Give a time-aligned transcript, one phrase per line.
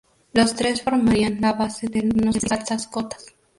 [0.33, 3.25] Los tres formarían la base de unos Celtics destinados a altas cotas.